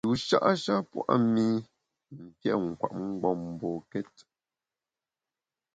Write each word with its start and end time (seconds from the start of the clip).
Yusha’ 0.07 0.37
sha 0.63 0.75
pua’ 0.89 1.13
mi 1.33 1.45
mfiét 2.23 2.57
nkwet 2.69 2.93
mgbom 3.03 3.39
mbokét. 3.51 4.13